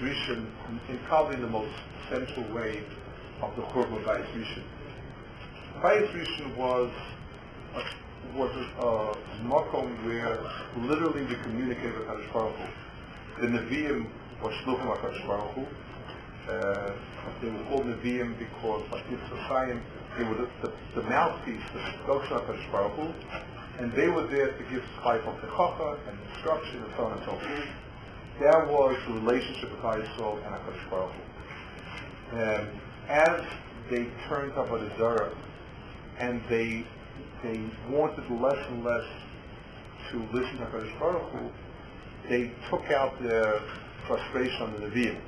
[0.00, 0.46] Rishon
[0.88, 1.72] in probably the most
[2.08, 2.82] central way
[3.42, 4.62] of the Churban Bayis Rishon.
[5.80, 6.90] Bayis Rishon was
[7.74, 10.38] a, was a, a makom where
[10.76, 13.42] literally we communicate with Hakadosh Baruch Hu.
[13.42, 14.06] The Nevi'im
[14.42, 15.66] were shluchim Hakadosh Baruch Hu.
[16.50, 16.92] Uh,
[17.40, 19.80] they were called Nevi'im because by Yitzchayim
[20.16, 23.14] they were the, the, the mouthpiece, the spokesman of Hakadosh Baruch Hu,
[23.78, 27.24] and they were there to give life of Techacha and instruction and so on and
[27.24, 27.68] so forth.
[28.40, 31.12] That was the relationship with Yisrael and Hakadosh Baruch.
[32.32, 33.44] Um, as
[33.90, 35.32] they turned up the Zara
[36.18, 36.84] and they
[37.44, 39.04] they wanted less and less
[40.10, 41.50] to listen to Hakadosh Baruch Hu,
[42.28, 43.60] they took out their
[44.08, 45.20] frustration on the Nevi'im.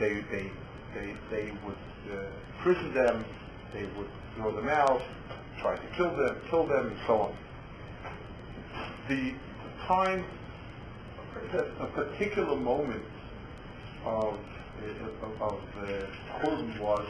[0.00, 0.50] They they
[0.94, 1.76] they they would
[2.10, 3.24] uh, imprison them,
[3.72, 5.00] they would throw them out,
[5.60, 7.36] try to kill them, kill them, and so on.
[9.08, 9.34] The
[9.86, 10.24] time,
[11.80, 13.02] a particular moment
[14.04, 14.38] of
[15.22, 16.06] of, of uh, the
[16.40, 17.06] Churban was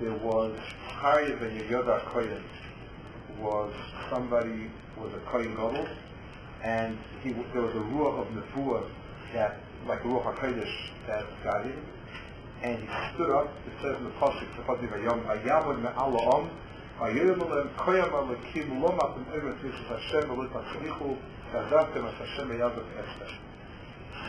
[0.00, 2.42] there was Harya ben Yehuda Kohen
[3.40, 3.72] was
[4.10, 5.86] somebody was a Kohen Gadol,
[6.62, 8.88] and he there was a ruach of Nefuah
[9.32, 11.84] that like ruach Hakodesh that got him,
[12.62, 13.52] and he stood up.
[13.66, 16.50] It says in the pasuk, the pasuk Vayom Hayamud Me'ala Om.
[17.02, 17.14] Em
[20.28, 21.16] Velit Hatzlichu
[21.52, 23.30] Kazavtem As Hashem Yadav Esther.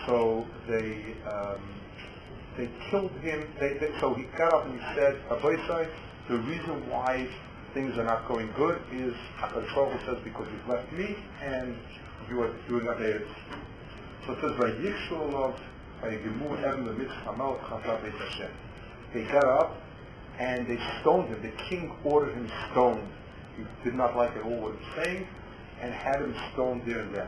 [0.06, 1.62] So they um,
[2.58, 3.48] they killed him.
[3.60, 5.88] They, they, so he got up and he said, Aboisai,
[6.30, 7.28] the reason why
[7.74, 11.76] things are not going good is Baruch says because you've left me and
[12.30, 13.28] you are doing Averis.
[14.26, 15.60] So it says, Vayikshul Olav
[16.02, 18.52] Vayigimu Evan Lemitz Hamal Chazav Beit Hashem.
[19.14, 19.82] They got up
[20.40, 21.42] and they stoned him.
[21.42, 23.08] The king ordered him stoned.
[23.58, 25.28] He did not like at all what he was saying
[25.82, 27.28] and had him stoned there and then.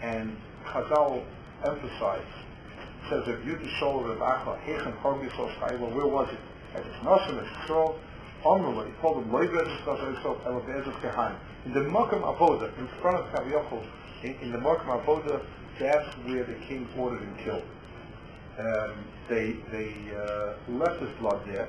[0.00, 0.36] And
[0.66, 1.24] Chazal
[1.64, 2.26] emphasized
[3.08, 6.38] says if you the shoulder of Achla, Hechen Horgi so well, where was it?
[6.74, 7.96] At its Nosim, its Shol,
[8.44, 11.34] Omrula, he told him, Loibez Estos Elabezes Kehan.
[11.64, 13.84] In the Makam Avoda, in front of Kaviochel,
[14.22, 15.42] in, in the Makam Avoda,
[15.80, 17.62] that's where the king ordered him killed.
[18.58, 18.92] Um,
[19.28, 21.68] they they uh, left his blood there,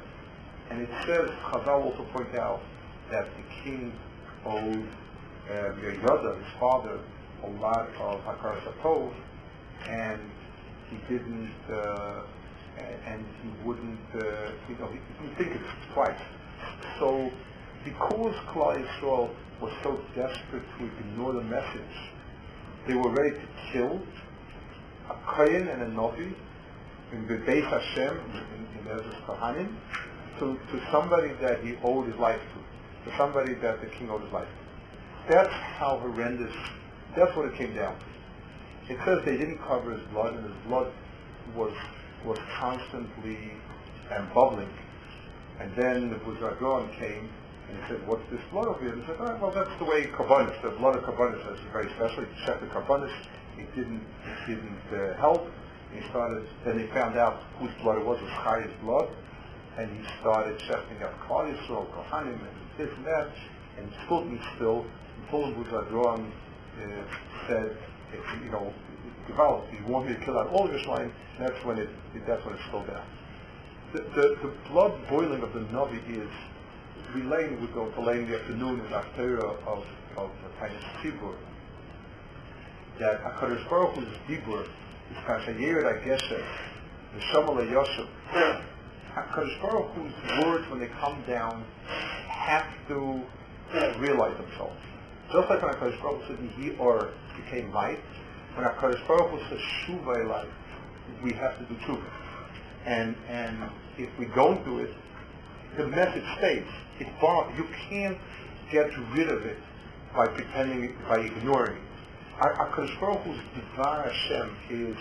[0.69, 2.61] and it says, Chazal also point out
[3.11, 3.91] that the king
[4.45, 4.87] owed
[5.49, 6.99] uh, Yehuda, his father,
[7.43, 9.13] a lot of Hakar Satov,
[9.87, 10.21] and
[10.89, 12.21] he didn't, uh,
[13.07, 15.61] and he wouldn't, uh, you know, he didn't think it
[15.93, 16.19] twice.
[16.99, 17.31] So,
[17.83, 19.29] because Klal Yisrael
[19.61, 22.11] was so desperate to ignore the message,
[22.87, 24.01] they were ready to kill
[25.09, 26.35] a Kohen and a Novi
[27.11, 29.75] in the Beis Hashem, in, in Ezra's Kohanim,
[30.39, 34.21] to, to somebody that he owed his life to, to somebody that the king owed
[34.21, 35.33] his life to.
[35.33, 36.53] That's how horrendous,
[37.15, 38.93] that's what it came down to.
[38.93, 40.91] It says they didn't cover his blood, and his blood
[41.55, 41.73] was
[42.25, 43.37] was constantly
[44.11, 44.69] and bubbling.
[45.59, 47.29] And then the Buzardron came
[47.69, 49.85] and he said, "What's this blood over here?" And he said, oh, "Well, that's the
[49.85, 52.25] way Karbonis, the blood of Karbonis is very special.
[52.25, 53.13] He checked the Karbonis.
[53.57, 55.51] It didn't it didn't uh, help.
[55.93, 56.47] He started.
[56.65, 58.19] Then they found out whose blood it was.
[58.19, 59.09] It was Chaya's blood,
[59.79, 63.31] and he started checking up Yisrael, Kohanim, and this and that,
[63.77, 64.85] and still still.
[65.31, 66.85] Until Buzardron uh,
[67.47, 67.77] said
[68.43, 68.73] you know,
[69.27, 69.71] developed.
[69.73, 71.89] You want me to kill out all Yerushalayim, that's when it,
[72.27, 73.05] that's when it slowed down.
[73.93, 76.29] The, the, the blood boiling of the Navi is
[77.13, 79.85] relating with the late in the afternoon in the Torah of,
[80.17, 81.35] of the Tainis Tzibur,
[82.99, 86.43] that HaKadosh Baruch Hu's Dibur is Kashayered HaGesher,
[87.13, 88.63] the Shamal HaYoshem.
[89.15, 91.65] HaKadosh Baruch Hu's words, when they come down,
[92.27, 93.21] have to
[93.99, 94.77] realize themselves.
[95.31, 97.99] Just like when HaKadosh Baruch Hu said, He or became light,
[98.55, 100.47] when HaKadosh Baruch Hu says Shuva light,
[101.23, 102.09] we have to do Shuva.
[102.85, 103.57] And, and
[103.97, 104.93] if we don't do it,
[105.77, 106.65] the message stays.
[106.99, 107.57] It's bound.
[107.57, 108.17] You can't
[108.71, 109.57] get rid of it
[110.15, 111.83] by pretending, it, by ignoring it.
[112.39, 114.97] HaKadosh Baruch Hu's Divar Hashem is,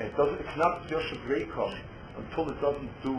[0.00, 1.72] it doesn't, it's not just a breakup
[2.18, 3.14] until it doesn't do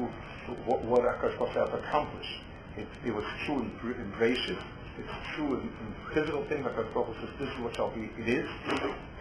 [0.66, 2.42] what, what Hu has accomplished.
[2.78, 4.58] It, it was true in, in Gracious,
[4.98, 6.66] it's true in, in physical things.
[6.66, 8.50] HaKadosh Baruch says, this is what shall be, it is.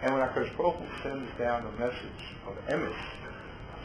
[0.01, 2.95] And when HaKadosh Baruch sends down a message of emes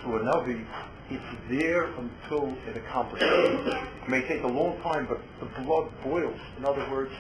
[0.03, 0.65] to a Navi,
[1.11, 3.29] it's there until it accomplishes.
[3.29, 6.41] It may take a long time, but the blood boils.
[6.59, 7.13] In other words,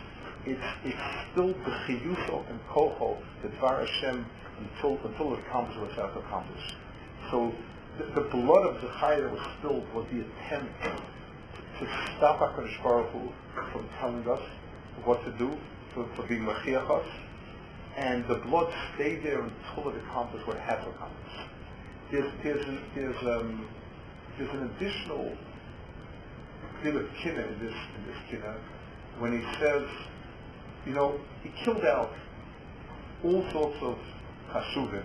[0.47, 0.99] it's, it's
[1.33, 4.27] still the chiyuso and koho, the Dvar Hashem,
[4.59, 6.75] until, until it accomplishes what it has to accomplish.
[7.31, 7.53] So
[7.99, 11.87] the, the blood of Zechariah was spilled was the attempt to
[12.17, 13.33] stop HaKadosh Baruch Hu
[13.73, 14.43] from telling us
[15.05, 15.57] what to do,
[15.93, 17.07] for, for being Machiach us,
[17.97, 21.33] and the blood stayed there until it accomplished what it had to accomplish.
[22.11, 23.67] there's, there's, an, there's, um,
[24.39, 25.33] there's an additional
[26.83, 28.57] bit of kinna in this, in this kinna,
[29.19, 29.85] when he says,
[30.87, 32.13] you know, he killed out
[33.25, 33.99] all sorts of
[34.53, 35.05] chashuvim,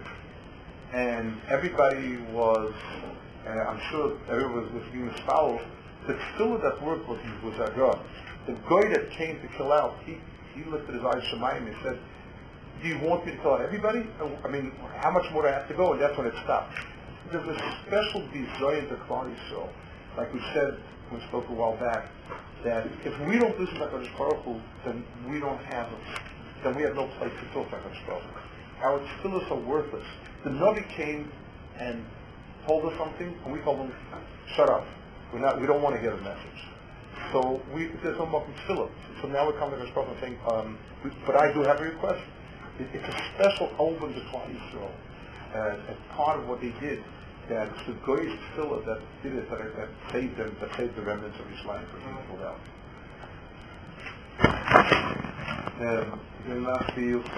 [0.94, 2.74] and everybody was,
[3.46, 5.62] uh, I'm sure everyone was, being foul,
[6.08, 8.00] but still at that work was, was a God.
[8.48, 10.18] The guy that came to kill out, he,
[10.56, 12.00] he lifted his eyes to Shemayim and said,
[12.82, 14.08] do you want me to kill out everybody?
[14.44, 15.94] I mean, how much more do I have to go?
[15.94, 16.74] And that's when it stopped.
[17.32, 19.70] There's a special desire to Klal Yisrael,
[20.18, 22.08] like we said when we spoke a while back,
[22.64, 25.90] that if we don't listen to HaKadosh Baruch Hu, then we don't have,
[26.64, 28.24] then we have no place to talk to HaKadosh.
[28.82, 30.06] Our tefillahs are worthless.
[30.44, 31.32] The Navi came
[31.78, 32.06] and
[32.66, 33.94] told us something, and we told him,
[34.56, 34.86] shut up.
[35.34, 36.64] We're not, we don't want to hear the message.
[37.34, 38.90] So we, there's no more tefillah.
[39.22, 40.78] So now we're coming to this problem saying, um,
[41.26, 42.24] but I do have a request.
[42.80, 44.48] It, it's a special open to Klal
[45.54, 47.04] as part of what they did,
[47.50, 51.02] that it's the goyish tefillah that did it, that, that saved them, that saved the
[51.02, 52.60] remnants of Islam from being pulled out.
[55.80, 56.20] Um,